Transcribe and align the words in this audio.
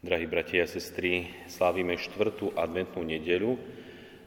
Drahí 0.00 0.24
bratia 0.24 0.64
a 0.64 0.72
sestry, 0.72 1.28
slávime 1.44 1.92
štvrtú 1.92 2.56
adventnú 2.56 3.04
nedeľu 3.04 3.60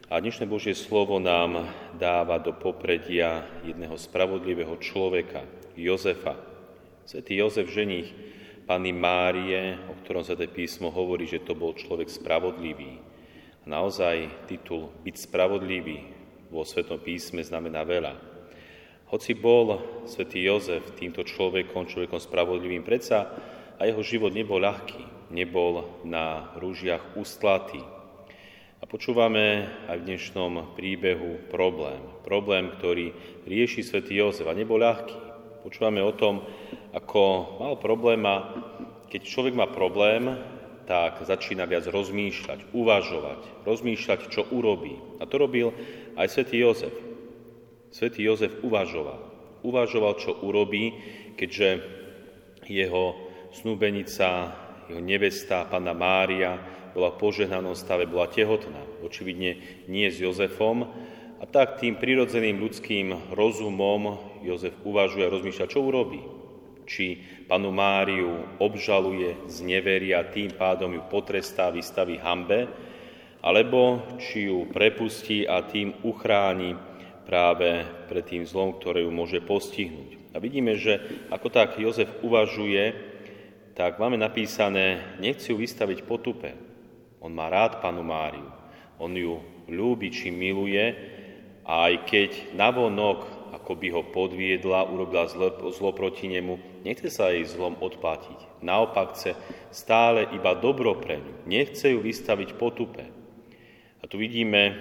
a 0.05 0.21
dnešné 0.21 0.45
Božie 0.45 0.77
slovo 0.77 1.17
nám 1.17 1.65
dáva 1.97 2.37
do 2.37 2.53
popredia 2.53 3.41
jedného 3.65 3.97
spravodlivého 3.97 4.77
človeka, 4.77 5.49
Jozefa. 5.73 6.37
Svetý 7.09 7.41
Jozef, 7.41 7.73
ženich 7.73 8.13
Panny 8.69 8.93
Márie, 8.93 9.73
o 9.89 9.97
ktorom 10.05 10.21
sa 10.21 10.37
písmo 10.37 10.93
hovorí, 10.93 11.25
že 11.25 11.41
to 11.41 11.57
bol 11.57 11.73
človek 11.73 12.05
spravodlivý. 12.05 13.01
A 13.65 13.73
naozaj 13.73 14.45
titul 14.45 14.93
byť 15.01 15.25
spravodlivý 15.25 16.05
vo 16.53 16.61
Svetom 16.61 17.01
písme 17.01 17.41
znamená 17.41 17.81
veľa. 17.81 18.13
Hoci 19.09 19.33
bol 19.33 19.81
svätý 20.05 20.45
Jozef 20.45 20.93
týmto 20.93 21.25
človekom, 21.25 21.89
človekom 21.89 22.21
spravodlivým, 22.21 22.85
predsa 22.85 23.25
a 23.81 23.89
jeho 23.89 24.05
život 24.05 24.29
nebol 24.29 24.61
ľahký, 24.61 25.12
nebol 25.33 26.05
na 26.05 26.53
rúžiach 26.61 27.17
ustlatý. 27.17 27.81
A 28.79 28.83
počúvame 28.85 29.65
aj 29.89 29.97
v 29.99 30.07
dnešnom 30.13 30.77
príbehu 30.77 31.49
problém. 31.49 31.99
Problém, 32.21 32.69
ktorý 32.77 33.11
rieši 33.49 33.81
svätý 33.81 34.21
Jozef 34.21 34.45
a 34.45 34.53
nebol 34.53 34.77
ľahký. 34.77 35.17
Počúvame 35.65 36.03
o 36.03 36.13
tom, 36.13 36.45
ako 36.93 37.57
mal 37.57 37.75
problém 37.81 38.21
a 38.29 38.53
keď 39.09 39.21
človek 39.25 39.55
má 39.57 39.65
problém, 39.71 40.29
tak 40.83 41.23
začína 41.23 41.63
viac 41.63 41.87
rozmýšľať, 41.87 42.75
uvažovať, 42.75 43.65
rozmýšľať, 43.65 44.19
čo 44.29 44.45
urobí. 44.51 44.99
A 45.17 45.25
to 45.25 45.35
robil 45.39 45.71
aj 46.19 46.27
svätý 46.27 46.59
Jozef 46.61 46.91
svätý 47.93 48.25
Jozef 48.25 48.57
uvažoval. 48.65 49.21
Uvažoval, 49.61 50.17
čo 50.17 50.33
urobí, 50.41 50.91
keďže 51.37 51.79
jeho 52.65 53.15
snúbenica, 53.53 54.49
jeho 54.93 55.01
nevesta, 55.01 55.65
panna 55.65 55.97
Mária, 55.97 56.61
bola 56.93 57.09
v 57.09 57.17
požehnanom 57.25 57.73
stave, 57.73 58.05
bola 58.05 58.29
tehotná. 58.29 58.77
Očividne 59.01 59.57
nie 59.89 60.05
s 60.05 60.21
Jozefom. 60.21 60.85
A 61.41 61.49
tak 61.49 61.81
tým 61.81 61.97
prirodzeným 61.97 62.61
ľudským 62.61 63.33
rozumom 63.33 64.21
Jozef 64.45 64.77
uvažuje 64.85 65.25
a 65.25 65.33
rozmýšľa, 65.33 65.65
čo 65.73 65.81
urobí. 65.81 66.21
Či 66.85 67.19
panu 67.49 67.73
Máriu 67.73 68.61
obžaluje, 68.61 69.49
zneveria, 69.49 70.29
tým 70.29 70.53
pádom 70.53 70.93
ju 70.93 71.01
potrestá, 71.09 71.73
vystaví 71.73 72.21
hambe, 72.21 72.69
alebo 73.43 74.05
či 74.21 74.47
ju 74.47 74.69
prepustí 74.71 75.43
a 75.43 75.65
tým 75.65 75.99
uchráni 76.05 76.77
práve 77.27 77.83
pred 78.07 78.23
tým 78.23 78.43
zlom, 78.47 78.77
ktoré 78.79 79.03
ju 79.03 79.11
môže 79.11 79.43
postihnúť. 79.43 80.31
A 80.31 80.39
vidíme, 80.39 80.79
že 80.79 81.01
ako 81.27 81.47
tak 81.51 81.75
Jozef 81.75 82.07
uvažuje, 82.23 83.12
tak 83.73 83.97
máme 83.97 84.17
napísané, 84.17 85.17
nechci 85.17 85.53
ju 85.53 85.57
vystaviť 85.57 86.05
potupe. 86.05 86.53
On 87.21 87.33
má 87.33 87.49
rád 87.49 87.81
panu 87.81 88.05
Máriu, 88.05 88.49
on 89.01 89.13
ju 89.13 89.41
ľúbi 89.69 90.13
či 90.13 90.29
miluje 90.29 90.83
a 91.63 91.89
aj 91.89 91.93
keď 92.05 92.31
navonok 92.53 93.43
ako 93.53 93.79
by 93.79 93.87
ho 93.93 94.01
podviedla, 94.09 94.89
urobila 94.89 95.29
zlo, 95.29 95.71
zlo 95.71 95.95
proti 95.95 96.27
nemu, 96.27 96.83
nechce 96.83 97.07
sa 97.07 97.31
jej 97.31 97.45
zlom 97.47 97.79
odplatiť. 97.79 98.59
Naopak 98.65 99.15
chce 99.15 99.37
stále 99.69 100.27
iba 100.33 100.57
dobro 100.57 100.97
pre 100.97 101.21
ňu. 101.21 101.47
Nechce 101.47 101.93
ju 101.93 102.01
vystaviť 102.01 102.57
potupe. 102.59 103.05
A 104.01 104.03
tu 104.09 104.19
vidíme 104.19 104.75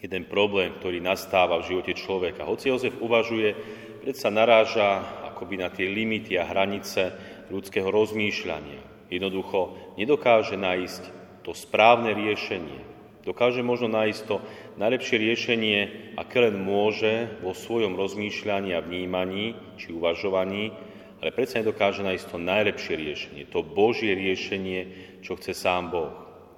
jeden 0.00 0.24
problém, 0.24 0.72
ktorý 0.78 1.04
nastáva 1.04 1.60
v 1.60 1.74
živote 1.74 1.92
človeka. 1.98 2.48
Hoci 2.48 2.70
Jozef 2.70 2.96
uvažuje, 3.02 3.52
predsa 4.00 4.32
naráža 4.32 5.04
akoby 5.34 5.60
na 5.60 5.68
tie 5.68 5.90
limity 5.90 6.38
a 6.38 6.48
hranice 6.48 7.12
ľudského 7.52 7.92
rozmýšľania. 7.92 8.80
Jednoducho 9.12 9.76
nedokáže 10.00 10.56
nájsť 10.56 11.02
to 11.44 11.52
správne 11.52 12.16
riešenie. 12.16 12.80
Dokáže 13.22 13.62
možno 13.62 13.92
nájsť 13.92 14.20
to 14.26 14.42
najlepšie 14.80 15.16
riešenie, 15.20 15.78
aké 16.18 16.48
len 16.48 16.58
môže 16.58 17.38
vo 17.44 17.54
svojom 17.54 17.94
rozmýšľaní 17.94 18.74
a 18.74 18.82
vnímaní 18.82 19.54
či 19.78 19.94
uvažovaní, 19.94 20.74
ale 21.22 21.30
predsa 21.30 21.62
nedokáže 21.62 22.02
nájsť 22.02 22.24
to 22.34 22.38
najlepšie 22.42 22.94
riešenie, 22.98 23.42
to 23.46 23.62
Božie 23.62 24.10
riešenie, 24.18 24.80
čo 25.22 25.38
chce 25.38 25.54
sám 25.54 25.94
Boh. 25.94 26.10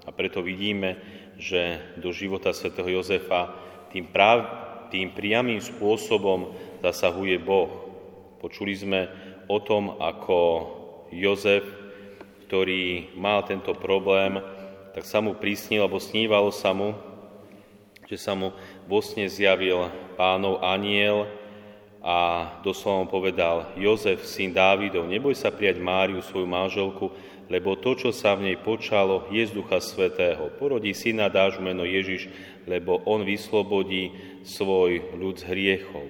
A 0.07 0.11
preto 0.15 0.41
vidíme, 0.41 0.97
že 1.37 1.85
do 2.01 2.15
života 2.17 2.57
svätého 2.57 2.89
Jozefa 2.89 3.53
tým, 3.93 4.09
práv, 4.09 4.49
tým 4.89 5.13
priamým 5.13 5.61
spôsobom 5.61 6.57
zasahuje 6.81 7.37
Boh. 7.45 7.69
Počuli 8.41 8.73
sme 8.73 9.01
o 9.53 9.61
tom, 9.61 10.01
ako 10.01 10.39
Jozef, 11.15 11.63
ktorý 12.51 13.15
mal 13.15 13.47
tento 13.47 13.71
problém, 13.73 14.43
tak 14.95 15.07
sa 15.07 15.23
mu 15.23 15.35
prísnil, 15.35 15.83
alebo 15.83 16.03
snívalo 16.03 16.51
sa 16.51 16.75
mu, 16.75 16.95
že 18.11 18.19
sa 18.19 18.35
mu 18.35 18.55
vo 18.87 18.99
sne 19.01 19.27
zjavil 19.31 19.91
pánov 20.15 20.63
aniel 20.63 21.27
a 22.05 22.47
doslova 22.61 23.09
povedal, 23.09 23.73
Jozef, 23.81 24.29
syn 24.29 24.53
Dávidov, 24.53 25.09
neboj 25.09 25.33
sa 25.33 25.49
prijať 25.49 25.81
Máriu, 25.81 26.21
svoju 26.21 26.45
manželku, 26.45 27.09
lebo 27.49 27.77
to, 27.81 27.97
čo 27.97 28.11
sa 28.13 28.37
v 28.37 28.53
nej 28.53 28.59
počalo, 28.61 29.25
je 29.33 29.45
z 29.45 29.53
Ducha 29.57 29.81
Svetého. 29.81 30.53
Porodí 30.61 30.93
syna, 30.93 31.33
dáš 31.33 31.57
meno 31.61 31.89
Ježiš, 31.89 32.29
lebo 32.69 33.01
on 33.09 33.25
vyslobodí 33.25 34.13
svoj 34.45 35.17
ľud 35.17 35.41
z 35.41 35.45
hriechov. 35.49 36.07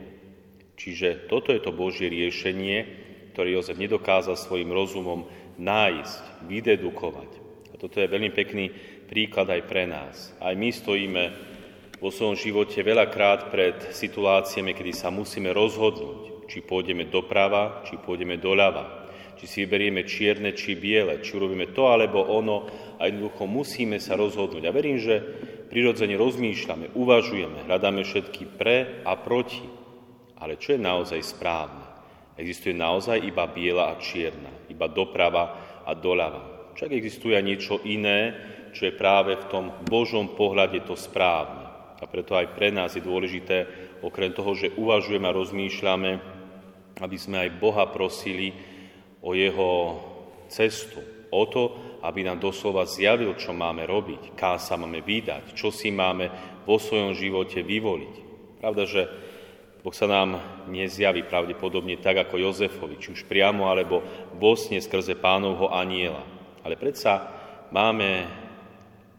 Čiže 0.75 1.31
toto 1.31 1.55
je 1.55 1.63
to 1.63 1.71
Božie 1.71 2.11
riešenie, 2.11 3.04
ktoré 3.35 3.59
Jozef 3.59 3.75
nedokázal 3.75 4.39
svojim 4.39 4.71
rozumom 4.71 5.27
nájsť, 5.59 6.47
vydedukovať. 6.47 7.31
A 7.71 7.75
toto 7.75 7.99
je 7.99 8.07
veľmi 8.07 8.31
pekný 8.31 8.71
príklad 9.11 9.51
aj 9.51 9.63
pre 9.67 9.91
nás. 9.91 10.31
Aj 10.39 10.55
my 10.55 10.71
stojíme 10.71 11.23
vo 11.99 12.15
svojom 12.15 12.39
živote 12.39 12.79
veľakrát 12.81 13.51
pred 13.51 13.75
situáciami, 13.91 14.71
kedy 14.71 14.95
sa 14.95 15.11
musíme 15.11 15.51
rozhodnúť, 15.51 16.47
či 16.47 16.63
pôjdeme 16.63 17.11
doprava, 17.11 17.83
či 17.91 17.99
pôjdeme 17.99 18.39
doľava 18.39 19.05
či 19.35 19.45
si 19.51 19.57
vyberieme 19.67 20.07
čierne, 20.07 20.55
či 20.55 20.79
biele, 20.79 21.21
či 21.21 21.37
urobíme 21.37 21.75
to 21.75 21.91
alebo 21.91 22.23
ono 22.23 22.65
a 22.97 23.11
jednoducho 23.11 23.45
musíme 23.45 23.99
sa 24.01 24.17
rozhodnúť. 24.17 24.65
A 24.65 24.73
verím, 24.73 24.97
že 24.97 25.21
prirodzene 25.69 26.17
rozmýšľame, 26.17 26.95
uvažujeme, 26.95 27.69
hľadáme 27.69 28.09
všetky 28.09 28.57
pre 28.57 29.05
a 29.05 29.19
proti. 29.19 29.67
Ale 30.41 30.57
čo 30.57 30.73
je 30.77 30.81
naozaj 30.81 31.21
správne? 31.21 31.84
Existuje 32.35 32.75
naozaj 32.75 33.23
iba 33.23 33.47
biela 33.47 33.95
a 33.95 34.01
čierna, 34.03 34.51
iba 34.67 34.91
doprava 34.91 35.45
a 35.87 35.95
doľava. 35.95 36.75
Však 36.75 36.91
existuje 36.91 37.39
niečo 37.39 37.79
iné, 37.87 38.35
čo 38.75 38.91
je 38.91 38.99
práve 38.99 39.39
v 39.39 39.47
tom 39.47 39.71
Božom 39.87 40.35
pohľade 40.35 40.83
to 40.83 40.99
správne. 40.99 41.63
A 42.03 42.05
preto 42.11 42.35
aj 42.35 42.59
pre 42.59 42.75
nás 42.75 42.99
je 42.99 43.07
dôležité, 43.07 43.71
okrem 44.03 44.35
toho, 44.35 44.53
že 44.59 44.75
uvažujeme 44.75 45.31
a 45.31 45.37
rozmýšľame, 45.37 46.13
aby 46.99 47.17
sme 47.17 47.47
aj 47.47 47.57
Boha 47.63 47.87
prosili, 47.89 48.51
o 49.25 49.33
jeho 49.33 49.71
cestu, 50.53 51.01
o 51.33 51.43
to, 51.49 51.73
aby 52.05 52.21
nám 52.21 52.37
doslova 52.37 52.85
zjavil, 52.85 53.33
čo 53.41 53.57
máme 53.57 53.89
robiť, 53.89 54.37
ká 54.37 54.61
sa 54.61 54.77
máme 54.77 55.01
vydať, 55.01 55.57
čo 55.57 55.73
si 55.73 55.89
máme 55.89 56.29
vo 56.69 56.77
svojom 56.77 57.17
živote 57.17 57.65
vyvoliť. 57.65 58.15
Pravda, 58.61 58.85
že 58.85 59.03
Boh 59.85 59.93
sa 59.93 60.09
nám 60.09 60.41
nezjaví 60.73 61.29
pravdepodobne 61.29 62.01
tak 62.01 62.17
ako 62.17 62.41
Jozefovi, 62.41 62.97
či 62.97 63.13
už 63.13 63.29
priamo, 63.29 63.69
alebo 63.69 64.01
vo 64.33 64.57
sne 64.57 64.81
skrze 64.81 65.13
pánovho 65.13 65.69
aniela. 65.69 66.25
Ale 66.65 66.81
predsa 66.81 67.29
máme 67.69 68.25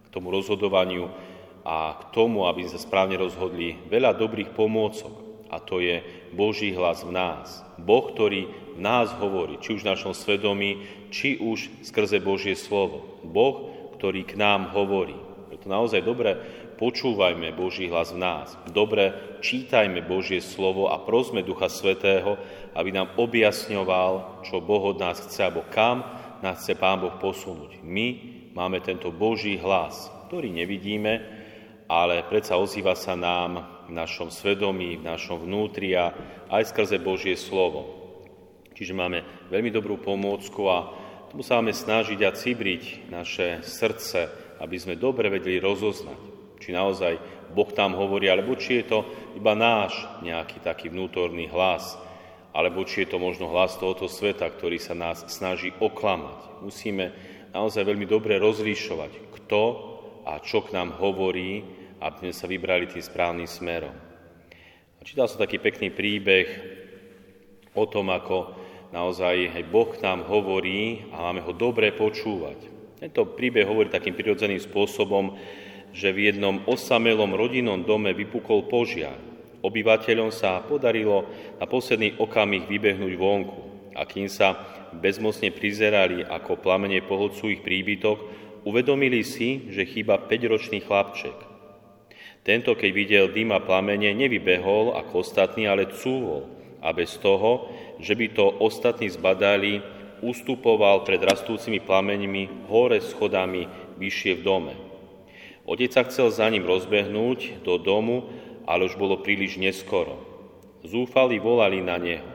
k 0.02 0.08
tomu 0.10 0.34
rozhodovaniu 0.34 1.14
a 1.62 1.94
k 2.02 2.04
tomu, 2.10 2.50
aby 2.50 2.66
sme 2.66 2.82
správne 2.82 3.14
rozhodli, 3.14 3.78
veľa 3.94 4.18
dobrých 4.18 4.58
pomôcok. 4.58 5.14
A 5.54 5.62
to 5.62 5.78
je 5.78 6.02
Boží 6.34 6.74
hlas 6.74 7.06
v 7.06 7.14
nás. 7.14 7.62
Boh, 7.78 8.10
ktorý 8.10 8.50
v 8.74 8.82
nás 8.82 9.14
hovorí, 9.22 9.62
či 9.62 9.78
už 9.78 9.86
v 9.86 9.94
našom 9.94 10.18
svedomí, 10.18 10.82
či 11.14 11.38
už 11.38 11.86
skrze 11.86 12.18
Božie 12.18 12.58
slovo. 12.58 13.22
Boh, 13.22 13.70
ktorý 14.02 14.26
k 14.26 14.34
nám 14.34 14.74
hovorí. 14.74 15.14
Preto 15.46 15.70
naozaj 15.70 16.02
dobre 16.02 16.42
počúvajme 16.76 17.56
Boží 17.56 17.88
hlas 17.88 18.12
v 18.12 18.22
nás. 18.22 18.54
Dobre 18.70 19.40
čítajme 19.40 20.04
Božie 20.04 20.44
slovo 20.44 20.92
a 20.92 21.00
prosme 21.02 21.42
Ducha 21.42 21.72
Svetého, 21.72 22.36
aby 22.76 22.92
nám 22.92 23.16
objasňoval, 23.16 24.44
čo 24.44 24.60
Boh 24.60 24.96
od 24.96 25.00
nás 25.00 25.24
chce, 25.24 25.48
alebo 25.48 25.64
kam 25.72 26.04
nás 26.44 26.62
chce 26.62 26.76
Pán 26.76 27.00
Boh 27.00 27.16
posunúť. 27.18 27.80
My 27.82 28.20
máme 28.54 28.84
tento 28.84 29.10
Boží 29.10 29.56
hlas, 29.58 30.12
ktorý 30.28 30.52
nevidíme, 30.52 31.24
ale 31.88 32.26
predsa 32.28 32.60
ozýva 32.60 32.94
sa 32.94 33.16
nám 33.16 33.86
v 33.88 33.92
našom 33.94 34.34
svedomí, 34.34 34.98
v 34.98 35.08
našom 35.08 35.46
vnútri 35.46 35.94
a 35.94 36.12
aj 36.50 36.74
skrze 36.74 36.98
Božie 36.98 37.38
slovo. 37.38 38.06
Čiže 38.76 38.92
máme 38.92 39.24
veľmi 39.48 39.72
dobrú 39.72 39.96
pomôcku 40.02 40.68
a 40.68 40.92
tomu 41.32 41.46
sa 41.46 41.62
máme 41.62 41.72
snažiť 41.72 42.20
a 42.26 42.36
cibriť 42.36 43.08
naše 43.08 43.64
srdce, 43.64 44.28
aby 44.60 44.76
sme 44.76 45.00
dobre 45.00 45.32
vedeli 45.32 45.62
rozoznať, 45.62 46.35
či 46.60 46.76
naozaj 46.76 47.20
Boh 47.52 47.70
tam 47.72 47.96
hovorí, 47.96 48.28
alebo 48.28 48.58
či 48.60 48.84
je 48.84 48.86
to 48.92 49.00
iba 49.38 49.54
náš 49.56 49.96
nejaký 50.26 50.60
taký 50.60 50.92
vnútorný 50.92 51.48
hlas, 51.52 51.96
alebo 52.56 52.88
či 52.88 53.04
je 53.04 53.16
to 53.16 53.18
možno 53.20 53.52
hlas 53.52 53.76
tohoto 53.76 54.08
sveta, 54.08 54.48
ktorý 54.48 54.80
sa 54.80 54.96
nás 54.96 55.28
snaží 55.28 55.76
oklamať. 55.78 56.64
Musíme 56.64 57.12
naozaj 57.52 57.84
veľmi 57.84 58.08
dobre 58.08 58.40
rozlišovať, 58.40 59.12
kto 59.42 59.62
a 60.24 60.40
čo 60.40 60.64
k 60.64 60.74
nám 60.74 60.96
hovorí, 60.96 61.64
aby 62.00 62.28
sme 62.28 62.34
sa 62.34 62.48
vybrali 62.48 62.88
tým 62.92 63.04
správnym 63.04 63.48
smerom. 63.48 63.94
Čítal 65.06 65.30
som 65.30 65.38
taký 65.38 65.62
pekný 65.62 65.94
príbeh 65.94 66.48
o 67.78 67.86
tom, 67.86 68.10
ako 68.10 68.58
naozaj 68.90 69.54
aj 69.54 69.64
Boh 69.70 69.94
nám 70.02 70.26
hovorí 70.26 71.06
a 71.14 71.30
máme 71.30 71.46
ho 71.46 71.54
dobre 71.54 71.94
počúvať. 71.94 72.58
Tento 72.98 73.22
príbeh 73.38 73.70
hovorí 73.70 73.94
takým 73.94 74.18
prirodzeným 74.18 74.58
spôsobom, 74.58 75.38
že 75.96 76.12
v 76.12 76.30
jednom 76.30 76.60
osamelom 76.68 77.32
rodinnom 77.32 77.80
dome 77.88 78.12
vypukol 78.12 78.68
požiar. 78.68 79.16
Obyvateľom 79.64 80.30
sa 80.30 80.60
podarilo 80.62 81.26
na 81.56 81.66
posledný 81.66 82.20
okamih 82.20 82.68
vybehnúť 82.68 83.14
vonku 83.16 83.62
a 83.96 84.04
kým 84.04 84.28
sa 84.28 84.60
bezmocne 84.92 85.56
prizerali, 85.56 86.22
ako 86.22 86.60
plamene 86.60 87.00
pohodcú 87.00 87.48
ich 87.48 87.64
príbytok, 87.64 88.18
uvedomili 88.68 89.24
si, 89.24 89.72
že 89.72 89.88
chýba 89.88 90.20
5-ročný 90.20 90.84
chlapček. 90.84 91.34
Tento, 92.46 92.78
keď 92.78 92.92
videl 92.94 93.26
dym 93.34 93.56
a 93.56 93.64
plamene, 93.64 94.14
nevybehol 94.14 94.94
ako 94.94 95.26
ostatní, 95.26 95.66
ale 95.66 95.90
cúvol 95.90 96.46
a 96.84 96.94
bez 96.94 97.18
toho, 97.18 97.74
že 97.98 98.14
by 98.14 98.38
to 98.38 98.46
ostatní 98.62 99.10
zbadali, 99.10 99.82
ustupoval 100.22 101.02
pred 101.02 101.18
rastúcimi 101.26 101.82
plameňmi 101.82 102.70
hore 102.70 103.02
schodami 103.02 103.66
vyššie 103.98 104.38
v 104.38 104.42
dome. 104.46 104.85
Otec 105.66 105.90
sa 105.90 106.06
chcel 106.06 106.30
za 106.30 106.46
ním 106.54 106.62
rozbehnúť 106.62 107.66
do 107.66 107.82
domu, 107.82 108.30
ale 108.70 108.86
už 108.86 109.02
bolo 109.02 109.26
príliš 109.26 109.58
neskoro. 109.58 110.22
Zúfali 110.86 111.42
volali 111.42 111.82
na 111.82 111.98
neho. 111.98 112.30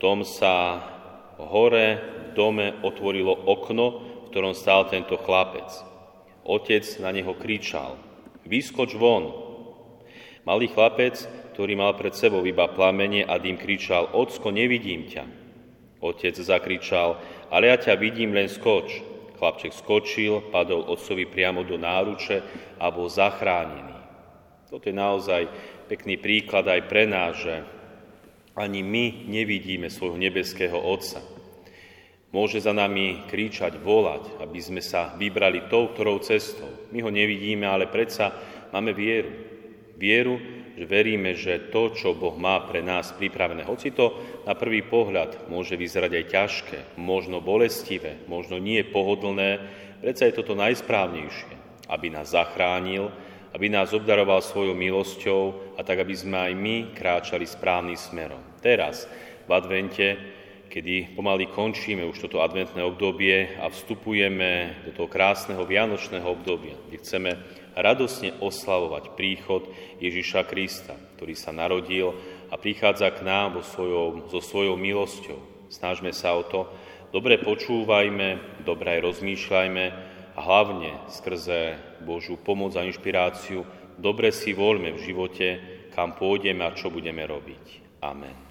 Tom 0.00 0.24
sa 0.24 0.80
hore 1.36 2.00
v 2.00 2.28
dome 2.32 2.80
otvorilo 2.80 3.32
okno, 3.32 3.86
v 4.00 4.28
ktorom 4.32 4.56
stál 4.56 4.88
tento 4.88 5.20
chlapec. 5.20 5.68
Otec 6.48 6.84
na 7.00 7.12
neho 7.12 7.36
kričal, 7.36 8.00
vyskoč 8.48 8.96
von. 8.96 9.32
Malý 10.48 10.72
chlapec, 10.72 11.28
ktorý 11.52 11.76
mal 11.76 11.92
pred 11.96 12.16
sebou 12.16 12.44
iba 12.44 12.68
plamene 12.72 13.24
a 13.24 13.36
dým 13.36 13.60
kričal, 13.60 14.12
ocko, 14.12 14.48
nevidím 14.48 15.08
ťa. 15.08 15.24
Otec 16.00 16.36
zakričal, 16.36 17.20
ale 17.48 17.72
ja 17.72 17.76
ťa 17.80 17.96
vidím, 17.96 18.36
len 18.36 18.48
skoč. 18.48 19.15
Chlapček 19.36 19.72
skočil, 19.76 20.48
padol 20.48 20.88
otcovi 20.88 21.28
priamo 21.28 21.62
do 21.62 21.76
náruče 21.76 22.36
a 22.80 22.88
bol 22.88 23.06
zachránený. 23.12 23.96
Toto 24.66 24.88
je 24.88 24.96
naozaj 24.96 25.42
pekný 25.86 26.18
príklad 26.18 26.66
aj 26.66 26.80
pre 26.90 27.06
nás, 27.06 27.38
že 27.38 27.62
ani 28.56 28.80
my 28.80 29.28
nevidíme 29.28 29.92
svojho 29.92 30.16
nebeského 30.16 30.80
Otca. 30.80 31.20
Môže 32.34 32.58
za 32.58 32.74
nami 32.74 33.28
kričať, 33.30 33.78
volať, 33.78 34.40
aby 34.42 34.58
sme 34.58 34.82
sa 34.82 35.14
vybrali 35.14 35.70
tou, 35.70 35.92
ktorou 35.92 36.18
cestou. 36.20 36.68
My 36.90 37.04
ho 37.04 37.10
nevidíme, 37.12 37.64
ale 37.64 37.86
predsa 37.86 38.34
máme 38.74 38.90
vieru. 38.92 39.30
Vieru, 39.96 40.36
že 40.76 40.84
veríme, 40.84 41.32
že 41.32 41.72
to, 41.72 41.96
čo 41.96 42.12
Boh 42.12 42.36
má 42.36 42.60
pre 42.68 42.84
nás 42.84 43.16
pripravené, 43.16 43.64
hoci 43.64 43.96
to 43.96 44.12
na 44.44 44.52
prvý 44.52 44.84
pohľad 44.84 45.48
môže 45.48 45.72
vyzerať 45.72 46.12
aj 46.12 46.24
ťažké, 46.28 46.78
možno 47.00 47.40
bolestivé, 47.40 48.20
možno 48.28 48.60
nie 48.60 48.84
pohodlné, 48.84 49.64
predsa 50.04 50.28
je 50.28 50.36
toto 50.36 50.52
najsprávnejšie, 50.52 51.88
aby 51.88 52.06
nás 52.12 52.36
zachránil, 52.36 53.08
aby 53.56 53.72
nás 53.72 53.96
obdaroval 53.96 54.44
svojou 54.44 54.76
milosťou 54.76 55.42
a 55.74 55.80
tak, 55.80 56.04
aby 56.04 56.12
sme 56.12 56.36
aj 56.36 56.52
my 56.52 56.76
kráčali 56.92 57.48
správnym 57.48 57.96
smerom. 57.96 58.44
Teraz, 58.60 59.08
v 59.48 59.50
advente, 59.56 60.35
kedy 60.68 61.16
pomaly 61.16 61.48
končíme 61.48 62.04
už 62.04 62.26
toto 62.26 62.42
adventné 62.42 62.82
obdobie 62.82 63.56
a 63.56 63.70
vstupujeme 63.70 64.82
do 64.86 64.90
toho 64.92 65.08
krásneho 65.08 65.62
vianočného 65.64 66.26
obdobia, 66.26 66.76
kde 66.88 67.00
chceme 67.00 67.30
radosne 67.76 68.36
oslavovať 68.40 69.14
príchod 69.14 69.68
Ježiša 70.00 70.48
Krista, 70.48 70.96
ktorý 71.16 71.34
sa 71.36 71.52
narodil 71.52 72.12
a 72.48 72.56
prichádza 72.56 73.12
k 73.12 73.24
nám 73.24 73.60
vo 73.60 73.62
svojou, 73.62 74.30
so 74.32 74.40
svojou 74.40 74.74
milosťou. 74.80 75.68
Snažme 75.72 76.14
sa 76.14 76.36
o 76.36 76.46
to, 76.46 76.70
dobre 77.10 77.42
počúvajme, 77.42 78.62
dobre 78.62 78.98
aj 78.98 79.00
rozmýšľajme 79.12 79.84
a 80.36 80.40
hlavne 80.40 80.90
skrze 81.10 81.80
Božú 82.04 82.36
pomoc 82.36 82.76
a 82.76 82.84
inšpiráciu 82.84 83.66
dobre 83.98 84.32
si 84.32 84.52
voľme 84.52 84.92
v 84.92 85.02
živote, 85.02 85.48
kam 85.92 86.12
pôjdeme 86.14 86.62
a 86.64 86.76
čo 86.76 86.92
budeme 86.92 87.24
robiť. 87.24 87.98
Amen. 88.04 88.45